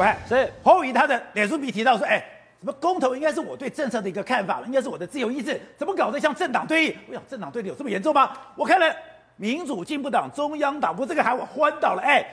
[0.00, 2.16] 喂，所以侯友宜他的脸书笔提到说，哎，
[2.58, 6.96] 什么公投应该是我对政策的一个看法，应该是我的自由意志，怎么搞得像政党对立？
[7.08, 8.32] 我想政党对立有这么严重吗？
[8.56, 8.90] 我看了
[9.36, 12.24] 民主进步党中央党部这个，还我昏倒了，哎，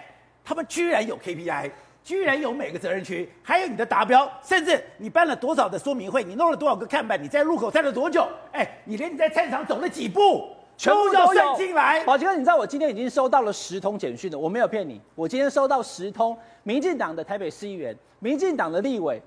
[0.46, 1.70] 他们居然有 KPI。
[2.04, 8.26] 居然有每个责任区，还有你的达标，甚至你办了多少的说明会，你弄了多少个看板，你在路口站了多久？
[8.54, 12.04] 哎，你连你在菜场走了几步，全部都要算进来。
[12.04, 19.22] 宝杰哥，你知道我今天已经收到了十通简讯了，我没有骗你，我今天收到十通民进党的台北市议员、民进党的立委。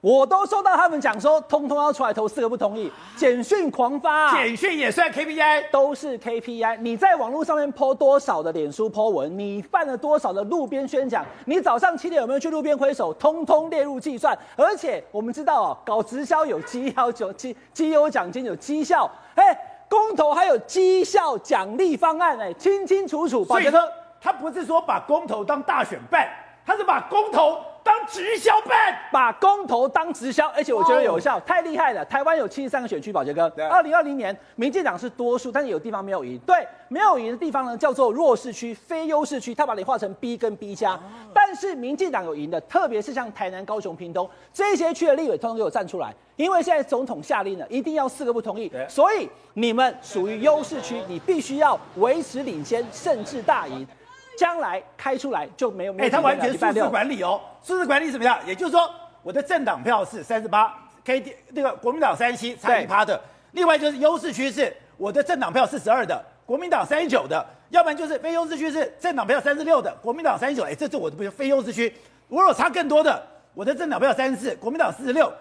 [0.00, 6.76] 我都收到他们讲说，通通要出来投四个不同意，简讯狂发，啊，简讯也算 KPI，都是 KPI。
[6.80, 14.38] 你在网络上面 po 多少的脸书 po 文，你办了多少的路边宣讲，你早上七点有没有去路边挥手，通通列入计算。
[14.56, 19.56] 而且我们知道哦，搞直销有绩效奖绩绩优奖金有绩效，哎，
[19.94, 23.44] 公投还有绩效奖励方案，哎，清清楚楚。
[23.44, 23.80] 宝杰说，
[24.20, 26.28] 他不是说把公投当大选办，
[26.66, 27.60] 他是把公投。
[27.84, 31.44] 当直销办，把公投当直销，而且我觉得有效，oh.
[31.44, 32.02] 太厉害了。
[32.06, 36.38] 台湾有七十三个选区，宝杰哥，二零二零年民进党是多数，但是有地方没有赢。
[36.46, 40.92] 对，没有赢的地方呢，叫做弱势区、非优势区，他把你划成 B 跟 B 加。
[40.92, 41.00] Oh.
[41.34, 53.86] 但是民进党有赢的，特别是像台南、高雄、屏东这些区的立委，通通给我站出来，因为现在总统下令了，一定要四个不同意，所以你们属于优势区，你必须要维持领先，甚至大赢。
[54.36, 55.94] 将来开出来就没有。
[55.98, 58.38] 哎，他完全数字管理哦，数字管理怎么样？
[58.46, 58.90] 也就是说，
[59.22, 63.20] 我的政党票是三十八，K D 那个国民党三十七，差一趴的。
[63.52, 67.44] 另外就是优势区是我的政党票四十二的，国民党三十九的。
[67.70, 70.62] 要不然就是非优势区是政党票三十六的，国民党三十九。
[70.62, 71.92] 哎，这是我的不非优势区。
[72.28, 73.20] 我有差更多的，
[73.52, 75.32] 我的政党票三十四，国民党四十六。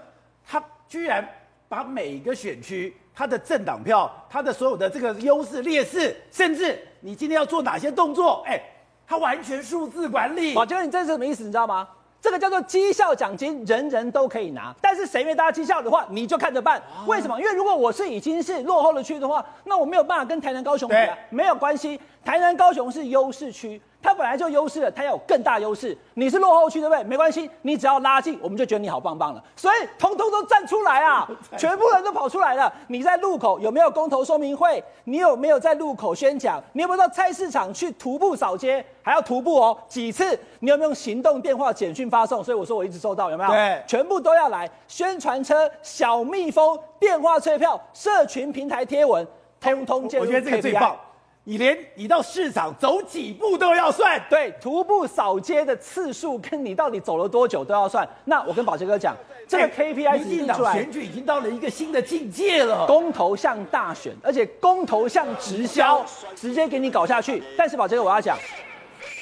[0.45, 1.27] 他居然
[1.69, 8.61] 把每个选区他的政党票，他的所有的这个优势劣势，甚至你今天要做哪些动作，哎。
[9.07, 11.43] 他完全数字管理，我觉得你这是什么意思？
[11.43, 11.87] 你知道吗？
[12.21, 16.81] 这个叫做绩效奖金，人人都可以拿，但是谁没达到绩效的话，你就看着办。
[17.05, 17.37] 为什么？
[17.37, 21.17] 因为如果我是已经是落后的区的话，那我没有办法跟台南、高雄比啊。
[21.29, 23.81] 没有关系，台南、高雄是优势区。
[24.03, 25.97] 他本来就优势了，他要有更大优势。
[26.15, 27.03] 你是落后区，对不对？
[27.05, 29.41] 没关系，你只要拉近，我们就觉得你好棒棒了。
[29.55, 31.25] 所以，通通都站出来啊！
[31.57, 32.71] 全部人都跑出来了。
[32.87, 34.83] 你在路口有没有公投说明会？
[35.05, 36.61] 你有没有在路口宣讲？
[36.73, 38.85] 你有没有到菜市场去徒步扫街？
[39.01, 39.77] 还要徒步哦？
[39.87, 40.37] 几次？
[40.59, 42.43] 你有没有用行动电话、简讯发送？
[42.43, 43.49] 所以我说我一直收到，有没有？
[43.49, 44.69] 对，全部都要来。
[44.87, 49.25] 宣传车、小蜜蜂、电话催票、社群平台贴文，
[49.61, 50.27] 通通进入 KPI。
[50.27, 50.97] 我觉得这个最棒。
[51.45, 58.07] 你连你到市场走几步都要算，对，徒步扫街的次数跟你到底走了多久都要算。
[58.23, 59.13] 那我跟宝杰哥讲，
[59.45, 62.87] 这个 KPI 已经出来，选举已经到了一个新的境界了。
[62.87, 67.43] 公投像大选，而且公投像直销，直接给你搞下去。
[67.57, 68.37] 但是宝杰哥，我要讲，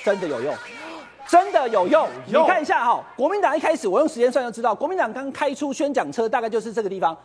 [0.05, 0.53] 真的有用，
[1.27, 2.07] 真的有用。
[2.27, 7.17] 你看一下哈，国民党一开始我用时间算就知道，国民党刚开出宣讲车，大概就是这个地方。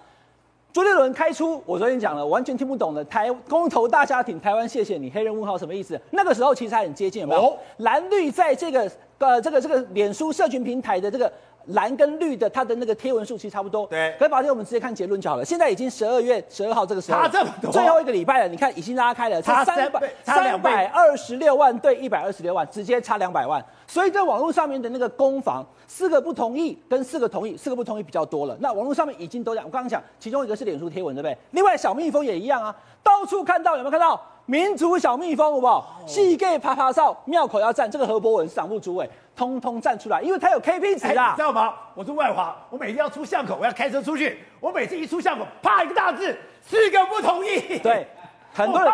[0.76, 3.02] 朱立伦开出，我昨天讲了，完全听不懂的。
[3.06, 5.98] 台公投大家庭，台湾谢谢你，黑人问号什么意思？
[6.10, 7.40] 那个时候其实还很接近，有没有？
[7.40, 11.32] 哦、蓝绿在这个呃这个这个脸书社群平台的这个。
[11.66, 13.86] 蓝跟绿的，它的那个贴文数其实差不多。
[13.86, 15.44] 对，可是宝杰，我们直接看结论就好了。
[15.44, 18.48] 现在已经十二月十二号这个时候，差这么多，最后一个礼拜了。
[18.48, 23.64] 你看已经拉开了，差三百三百二十六万对一百二十六万，直接差两百万。
[23.86, 28.56] 所以在网络上面的那个攻防，四个不同意跟四个同意，四个不同意比较多了。
[28.60, 31.36] 那网络上面已经都讲，我刚刚讲，其中一个是脸书贴文，对不对？
[31.52, 32.74] 另外小蜜蜂也一样啊，
[33.06, 34.20] 到处看到，有没有看到？
[34.46, 36.02] 民族小蜜蜂，好不好？
[36.06, 41.74] 细 gay 啪啪哨，庙口要站，这个何博文是党部主委，通通站出来，因为他有 KP 值啊，知道吗？
[41.94, 47.78] 我是外华，我每天要出巷口，我要开车出去，我每次一出巷口，啪一个大字，四个不同意。
[47.80, 48.06] 对，
[48.52, 48.92] 很多人。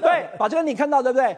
[0.00, 1.36] 对，把这个，你看到对不对？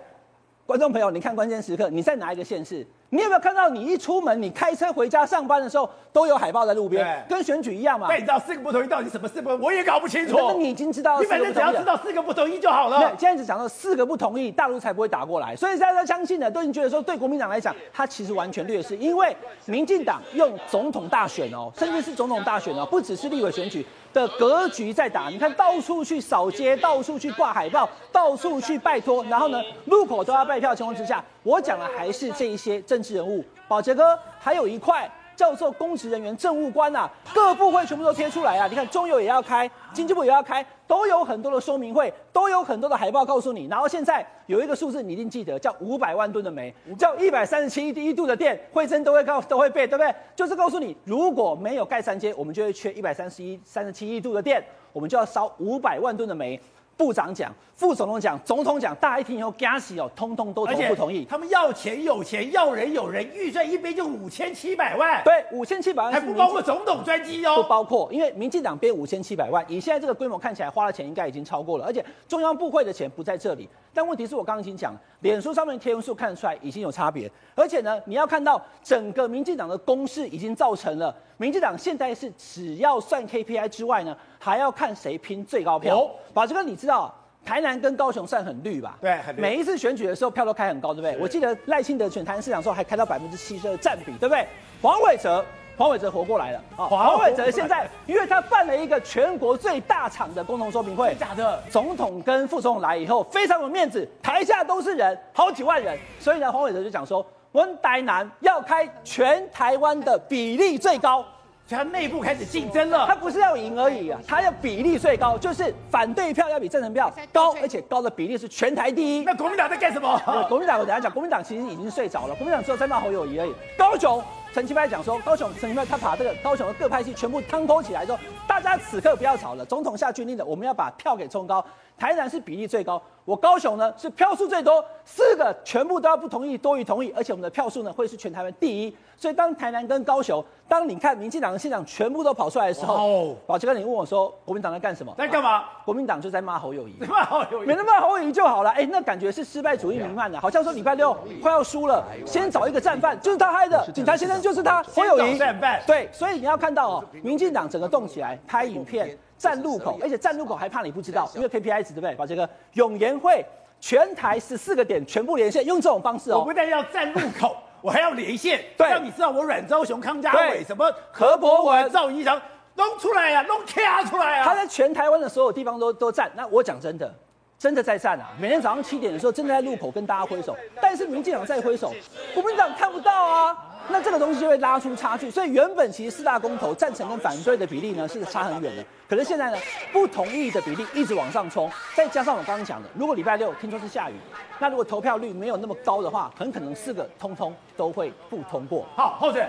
[0.67, 2.87] 观众朋友，你看关键时刻，你在哪一个县市？
[3.11, 8.07] 你有没有看到，你一出门，你开车回家上班的时候，都有海报在路边，跟选举一样嘛？
[8.09, 9.57] 那你知道四个不同意到底什么四个？
[9.57, 10.37] 我也搞不清楚。
[10.37, 13.01] 那你已经知道，你反正只要知道四个不同意就好了。
[13.19, 15.57] 现在只讲到四个不同意，大陆才不会打过来。
[15.57, 25.31] 所以大家相信的，都已经觉得说，对国民党来讲，他其实完全劣势，因为民进党用总统大选哦，甚至是总统大选哦，不只是立委选举的格局在打。
[25.31, 33.43] 你看到处去扫街，到处去挂海报，到处去拜托，然后呢，路口都要拜票的情况之下，我讲的还是这一些政治人物。
[33.67, 38.67] 宝杰哥，还有一块叫做公职人员、政务官呐、各部会全部都贴出来啊！
[38.67, 43.65] 你看中油也要开，经济部也要开，都有很多的说明会，都有很多的海报告诉你。
[43.65, 50.15] 然后现在有一个数字你一定记得，叫五百万吨的煤，叫一百三十七亿度的电，惠贞都会告都会背，对不对？
[50.37, 54.63] 就是告诉你，如果没有盖三阶，我们就会缺一百三十一三十七亿度的电，
[54.93, 56.61] 我们就要烧五百万吨的煤。
[56.99, 61.25] 部长讲、副总统讲、总统讲，大家一听以后，加息哦，通通都同不同意。
[61.25, 65.23] 他们要钱有钱，要人有人，预算一边就五千七百万。
[65.23, 73.69] 对，五千七百万还不包括总统专机哦，不包括，因为民进党编五千七百万，以现在这个规模看起来，花的钱应该已经超过了，而且中央部会的钱不在这里。
[73.99, 85.99] 但问题是我刚刚已经讲，脸书上面贴文数看得出来已经有差别，而且呢，你要看到整个民进党的攻势已经造成了，民进党现在是只要算 KPI 之外呢，还要看谁拼最高票。
[85.99, 87.13] 哦，宝杰哥，你知道？
[87.45, 88.97] 台南跟高雄算很绿吧？
[89.01, 89.41] 对，很绿。
[89.41, 91.21] 每一次选举的时候票都开很高，对不对？
[91.21, 94.47] 我记得赖清德选台南市长的时候还开到百分之七十的占比，对不对？
[94.81, 95.45] 黄伟哲，
[95.79, 96.87] 黄伟哲活过来了啊！
[96.87, 101.63] 黄伟哲现在因为他办了一个全国最大场的共同说明会，假的。
[101.71, 105.97] 总统跟副总统来以后非常有面子，台下都是人，好几万人。
[106.19, 111.25] 所以呢，黄伟哲就讲说，我们台南要开全台湾的比例最高。
[111.71, 119.23] 他内部开始竞争了，他不是要赢而已啊，他要比例最高，就是反对票要比赞成票高，而且高的比例是全台第一。
[119.23, 120.19] 那国民党在干什么？
[120.49, 123.55] 国民党我等下讲，国民党其实已经睡着了，国民党只有在骂侯友谊而已。
[123.77, 124.21] 高雄
[124.53, 131.65] 陈其迈讲说，高雄陈其迈他把这个高雄的各派系全部摊剖起来说，大家此刻不要吵了，总统下军令了，我们要把票给冲高。
[131.99, 138.97] 台南是比例最高，我高雄呢是票数最多，四个全部都要不同意多于同意，而且我们的票数呢会是全台湾第一。
[139.17, 145.13] 所以当台南跟高雄，当你看民进党的县长全部都跑出来的时候，宝杰哥，你问我说国民党在干什么？
[145.19, 145.65] 在干嘛？
[145.85, 148.71] 国民党就在骂侯友谊，骂侯友宜，没那骂侯友谊就好了。
[148.71, 151.13] 哎，那感觉是失败主义弥漫的，好像说礼拜六
[151.43, 155.83] 快要输了，先找一个战犯，就是他害的， 警察先生就是他，侯友宜战犯。
[155.85, 159.19] 对，所以你要看到哦，民进党整个动起来，拍影片。
[159.39, 162.15] 站路口，而且站路口还怕你不知道，因为 KPI 值对不对？
[162.17, 163.45] 把这个永延会
[163.81, 166.41] 全台十四个点全部连线，用这种方式哦。
[166.41, 172.41] 我不但要站路口，我还要连线，对，让你知道我阮昭雄、康佳伟什么何博文、赵怡翔
[172.75, 174.45] 弄出来呀、啊，弄卡出来啊。
[174.45, 176.31] 他在全台湾的所有地方都都站。
[176.35, 177.15] 那我讲真的，
[177.59, 178.31] 真的在站啊！
[178.41, 180.57] 每天早上七点的时候，真的在路口跟大家挥手。
[180.81, 181.93] 但是民进党在挥手，
[182.35, 183.68] 国民党看不到啊。
[183.91, 189.57] 那这个东西就会拉出差距，所以原本其实四大公投赞成跟反对的比例呢是差很远的，可是现在呢
[189.93, 194.15] 不同意的比例一直往上冲，再加上我刚刚讲的，如果礼拜六听说是下雨，
[194.59, 198.85] 那如果投票率没有那么高的话，很可能四个通通都会不通过。
[198.95, 199.41] 好，后者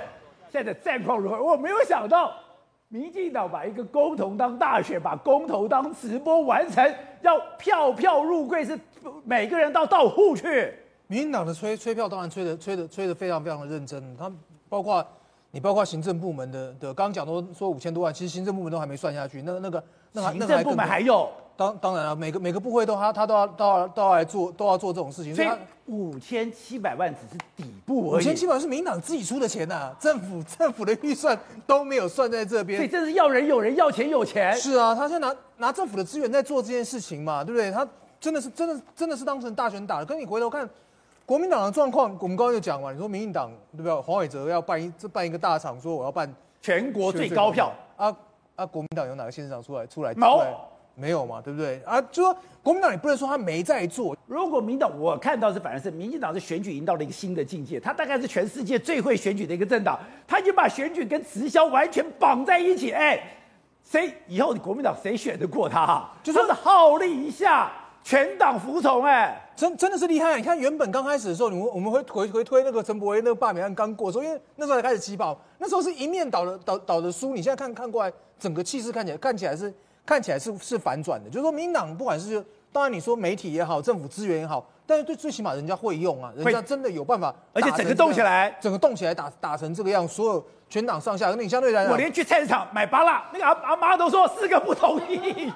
[0.51, 1.43] 现在的战况如何？
[1.43, 2.33] 我没有想到，
[2.87, 8.79] 民进党把一个公投当大选，把公投当直播完成，要票票入柜，是
[9.25, 10.73] 每个人到到户去。
[11.11, 14.31] 民进党的催催票当然催的催的催的非常非常的认真，他
[14.69, 15.03] 包括
[15.49, 21.27] 你包括行政部门的的刚刚讲都说五千多万，其实行政部门都还没算下去，那那个那行政部门还有，
[21.57, 25.47] 当当然了，每个每个部会都他他都要都要都要来做都要做这种事情，所以
[25.87, 31.35] 五千七百万只是底部而已，五千七百万是民进党自己出的钱呐、啊，政府政府的预算
[31.65, 37.71] 都没有算在这边，所以真是要人有人要钱有钱，是啊，他现在拿拿政府的资源在做这件事情嘛，对不对？
[37.71, 37.87] 他
[38.21, 40.69] 真的是真的真的是当成大选打的，跟你回头看。
[41.29, 42.95] 国民党的状况，我们刚刚就讲完。
[42.95, 43.93] 你说民进党对不对？
[44.01, 46.27] 黄伟哲要办一这办一个大场，说我要办
[46.59, 48.11] 全国最高票啊
[48.55, 48.65] 啊！
[48.65, 50.11] 国民党有哪个县市长出来出来？
[50.15, 50.55] 没有，
[50.95, 51.79] 没有嘛，对不对？
[51.85, 54.17] 啊，就说国民党也不能说他没在做。
[54.25, 62.91] 如果民党我看到是反而是民进党是选举已经到了一个新的境界，他大概是全世界最会选举的一个政党，他已经把选举跟直销完全绑在一起。
[62.91, 63.21] 哎，
[63.83, 66.09] 谁以后国民党谁选得过他？
[66.23, 67.71] 就说是号令一下。
[68.09, 70.35] 全党服从，哎，真真的是厉害。
[70.35, 77.35] 你看，原本刚开始的时候，你们我们会回回推那个陈柏威那个罢免案刚过的时候，因为那时候才开始起跑，那时候是一面倒的倒倒的输。
[77.35, 79.71] 你现在看看过来，整个气势看起来看起来是
[80.07, 81.29] 看起来是是反转的。
[81.29, 95.53] 就是说，民进党不管是当然你说媒体也好，政府资源也好，但是最最起码人家会用啊，人家真的有办法，而且整个动起来，整个动起来打打成这个样，所有全党上下，那你相对来讲，我连去菜市场买芭辣，那个阿阿妈都说四个不同意。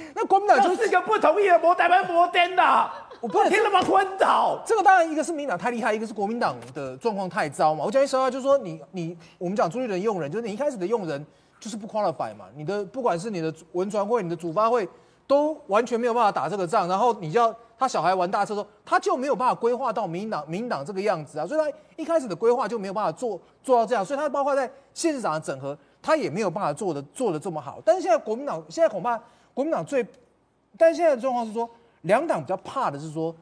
[0.14, 2.90] 那国民党就是一个不同意的摩台湾摩登的，
[3.20, 4.60] 我不听他妈昏倒。
[4.64, 7.84] 这个当然一个是民进党太厉害，一个是国民党的状况太糟嘛。
[7.84, 11.24] 我讲句实话，就是说你你我们讲朱立伦用人，就是你一开始的用人
[11.60, 12.46] 就是不 qualify 嘛。
[12.54, 14.88] 你的不管是你的文传会、你的主发会，
[15.26, 16.88] 都完全没有办法打这个仗。
[16.88, 21.46] 然后你叫他小孩玩大车的时候，他就没有办法规划到民进党民进党这个样子啊。
[21.46, 24.04] 所以他一开始的规划就没有办法做做到这样。
[24.04, 27.80] 所以他包括在县市长的整合，他也没有办法做的做的这么好。
[27.84, 29.20] 但是现在国民党现在恐怕。
[29.58, 30.06] 国民党最，
[30.76, 31.68] 但现在的状况是说，
[32.02, 33.34] 两党比较怕的是说，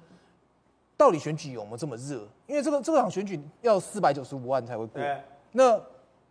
[0.96, 2.26] 到底选举有没有这么热？
[2.46, 5.02] 因为这个这场选举要四百九十五万才会过。
[5.52, 5.78] 那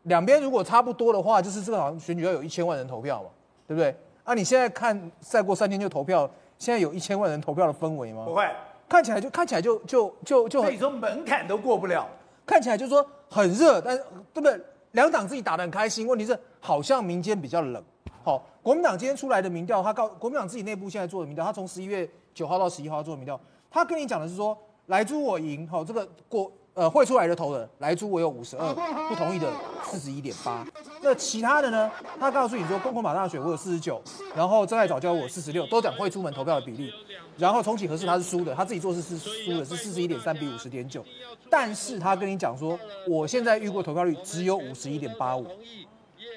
[0.04, 3.30] 两边如果差不多的话，就是这个场选举要有一千万人投票嘛，
[3.68, 3.96] 对不对？
[4.24, 6.28] 啊，你现在看再过三天就投票，
[6.58, 8.26] 现在有一千万人投票的氛围吗？
[8.26, 8.50] 不会，
[8.90, 12.08] 看起来就看起来就就就就很，所以说门槛都过不了，
[12.44, 14.60] 看起来就是说很热，但是对不对？
[14.94, 17.84] 两党自己打得很开心，问题是好像民间比较冷。
[18.24, 24.58] 好，国民党今天出来的民调，他告国民党自己内部现在做的民调，他从十一月九号到十一号做的民调，他跟你讲的是说，
[24.88, 28.74] 来猪我赢，好，这个过呃会出来的投的莱猪我有五十二，
[29.08, 29.54] 不同意的
[29.84, 30.66] 四十一点八，
[31.04, 34.02] 那其他的呢，他告诉你说，公投马大选我有四十九，
[34.36, 36.92] 然后真爱早教我四十六，都讲会出门投票的比例，
[37.38, 41.06] 然后重启合适他是输的，他自己做事是输的，是四十一点三比五十点九，
[41.52, 45.46] 但是他跟你讲说，我现在预估投票率只有五十一点八五。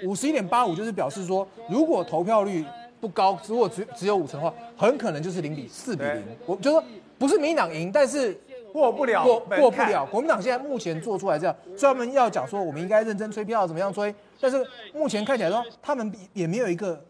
[0.05, 2.65] 五十一点八五就是表示说，如果投票率
[3.01, 6.25] 不高，如果只只有五成的话，很可能就是零比四比零。
[6.47, 6.83] 我就说
[7.19, 8.39] 不是民进党赢，但是
[8.73, 10.05] 过不了，过过不了。
[10.07, 14.15] 国民党现在目前做出来这样，专门要讲说我们应该认真催票，怎么样催？
[14.41, 17.03] 但是目前看起来说，他们也没有一个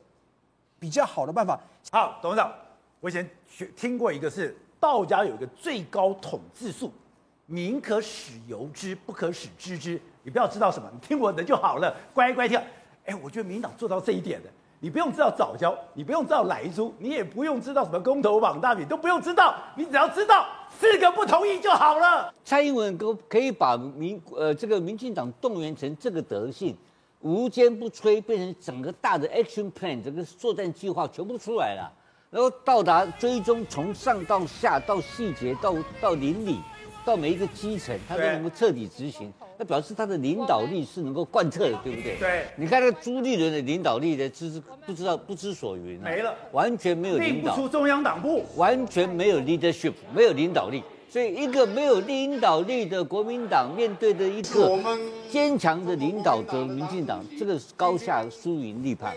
[0.78, 1.58] 比较好的办法。
[1.90, 2.52] 好，董事长，
[3.00, 6.92] 我以前学听过一个是道家有一个最高统治术，
[7.46, 10.00] 民可使由之，不可使知之。
[10.22, 12.60] 你不要知道什么，你听我的就好了，乖乖听。
[13.08, 14.50] 哎，我觉得民党做到这一点的，
[14.80, 20.46] 你不用知道藻礁，你不用知道来猪，你也不用知道什么公投绑大饼，都不用知道，你只要知道
[20.78, 22.32] 四个不同意就好了。
[22.44, 26.76] 蔡英文可可以把民呃这个民进党动员成这个德性，
[27.20, 31.90] 无坚不摧，变成整个大的 action plan，整个作战计划全部出来了，
[32.30, 36.60] 然后到达追踪，从上到下到细节到到邻里。
[37.08, 42.18] 到每一个基层，他都能够彻底执行，那表示他的领导力是能够贯彻的，对不对？
[42.18, 42.44] 对。
[42.54, 50.82] 你看那个朱立伦的领导力的知不知道不知所云，没了，完全没有领导，不出中央党部，完全没有 leadership，没有领导力。
[51.08, 54.78] 所以一个没有领导力的国民党面对的一个
[55.30, 59.14] 坚强的领导者民进党，这个高下输赢立判，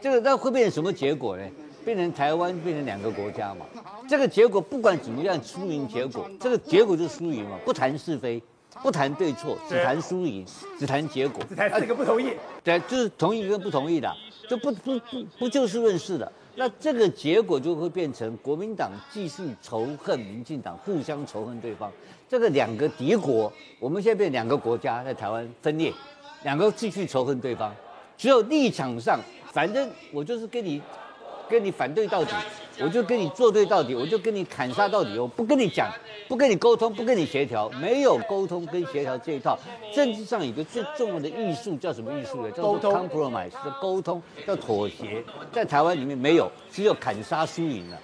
[0.00, 1.44] 这个那会变成什么结果呢？
[1.88, 3.64] 变成台湾变成两个国家嘛？
[4.06, 7.58] 这个结果不管怎么样，输赢结果，这个结果就是输赢嘛。
[7.64, 8.42] 不谈是非，
[8.82, 10.44] 不谈对错，只谈输赢，
[10.78, 11.42] 只谈结果。
[11.48, 12.34] 只谈这个不同意。
[12.62, 14.14] 对，就是同意跟不同意的，
[14.50, 16.30] 就不不不不就事论事的。
[16.56, 21.90] 那这个结果就会变成国民党继续仇恨民进党，互相仇恨对方。
[22.28, 25.90] 这个两个敌国，我们现在变两个国家在台湾分裂，
[26.42, 27.74] 两个继续仇恨对方。
[28.18, 29.18] 只有立场上，
[29.54, 30.82] 反正我就是跟你。
[31.48, 32.32] 跟你反对到底，
[32.80, 35.90] 我就跟你作对到底，我就跟你砍杀到底，我不跟你讲，
[36.28, 39.58] 不跟你沟通，不跟你协调，没有沟通跟协调这一套。
[39.94, 42.50] 政治上有个最重要的艺术叫什么艺术呢？
[42.52, 45.24] 叫做 compromise，叫沟通，叫妥协。
[45.52, 47.98] 在台湾里面没有，只有砍杀输赢了。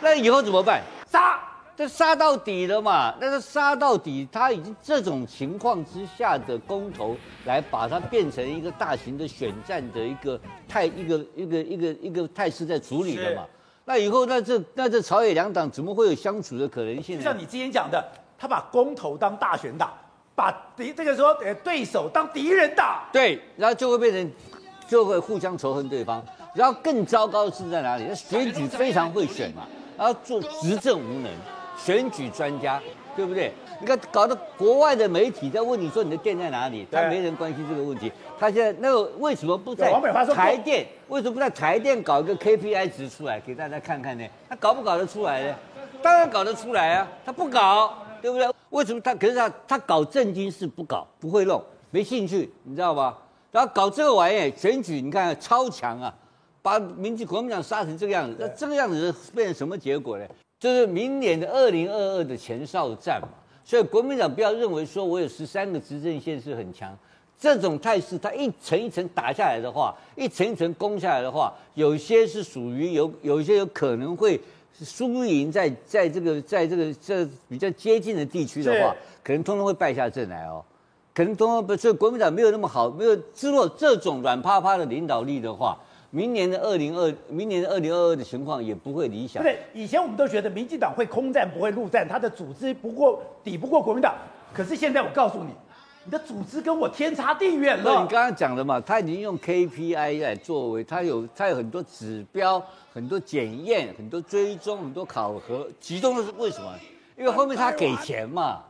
[0.00, 0.82] 那以后怎么办？
[1.10, 1.51] 杀。
[1.74, 3.14] 这杀到底了嘛？
[3.18, 10.38] 那个杀到底，他已经这种情况之下的公投，来把它变成一个大型的选战的一个
[10.68, 13.44] 态，一个一个一个一个态势在处理了嘛？
[13.86, 17.24] 那以后那这那这朝野两党怎么会有相处的可能性呢？
[17.24, 18.06] 像你之前讲的，
[18.38, 19.94] 他把公投当大选打，
[20.34, 24.32] 把敌这个说呃对手当敌人打，对，然后就会变成
[24.86, 26.22] 就会互相仇恨对方。
[26.54, 28.04] 然后更糟糕的是在哪里？
[28.06, 31.32] 那选举非常会选嘛，然后做执政无能。
[31.84, 32.80] 选举专家，
[33.16, 33.52] 对不对？
[33.80, 38.12] 你看，搞得国外的媒体在问你说你的店在哪里，他没人关心这个问题。
[38.38, 39.92] 他现在那个为什么不在
[40.32, 40.86] 台电？
[41.08, 44.24] 为什么不在台电搞一个 KPI 值出来给大家看看呢？
[44.48, 45.54] 他搞不搞得出来呢？
[46.00, 47.08] 当然搞得出来啊！
[47.24, 48.48] 他不搞，对不对？
[48.70, 49.14] 为什么他？
[49.14, 53.18] 可是他他搞政经事不搞，不会弄，没兴趣，你知道吧？
[53.50, 56.14] 然后搞这个玩意儿，选举你看超强啊，
[56.62, 60.24] 把民进国民党杀成这个样子，那这个样子变成什么结果呢？
[60.62, 63.26] 就是明年的二零二二的前哨战嘛，
[63.64, 66.96] 所以国民党不要认为说我有十三个执政县是很强，
[67.36, 74.40] 这种态势，它一层一层打下来的话，一层一层攻下来的话，有些是属于有，有一些有可能会
[74.72, 80.64] 输赢在在这个在这个这比较接近的地区的话，可能通通会败下阵来哦，
[81.12, 85.76] 可能通通不，所以国民党没有那么好，没有之若这种软趴趴的领导力的话。
[86.14, 89.42] 明年的二零二，明年的二零二二的情况也不会理想。
[89.42, 94.14] 对，以前我们都觉得民进党会空战不会陆战，他的组织不过抵不过国民党。
[94.52, 95.48] 可是现在我告诉你，
[96.04, 97.84] 你的组织跟我天差地远了。
[97.84, 106.70] 那你刚刚讲的嘛，他已经用 KPI 来作为，他有他有很多指标、很多检验、很多追踪、很多考核，集中的是为什么？
[107.16, 108.62] 因为后面他给钱嘛，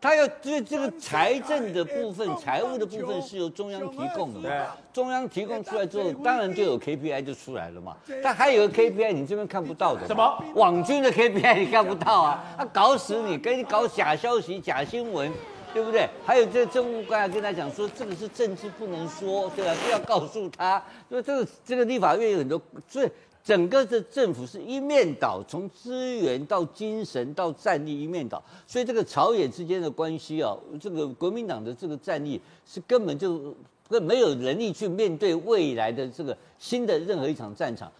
[0.00, 7.96] 他要这这个财政的部分、财务的部分是由中央提供的，中央提供出来之后，当然就有 KPI 就出来了嘛。
[8.22, 10.44] 但还有个 KPI 你这边看不到的，什么？
[10.54, 15.32] 网军的 KPI 你看不到啊，他搞死你，给你搞假消息、假新闻，
[15.72, 16.08] 对不对？
[16.26, 19.72] 还有这政务官跟他讲说，这个是政治不能说，对吧？
[19.84, 23.10] 不要告诉他，因为这个这个立法院有很多，所以
[23.42, 33.54] 整个的政府是一面倒，从资源到精神到战力一面倒，所以这个朝野之间的关系啊，这个国民党的这个战力是根本就
[33.88, 37.90] 根没有能力去面对未来的这个新的任何一场战场。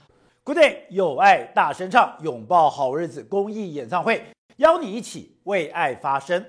[0.45, 4.23] Good day，有爱大声唱，拥抱好日子公益演唱会，
[4.57, 6.45] 邀你一起为爱发声。